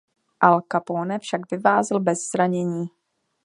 Al 0.39 0.61
Capone 0.67 1.19
však 1.19 1.47
vyvázl 1.51 1.99
bez 1.99 2.29
zranění. 2.31 2.85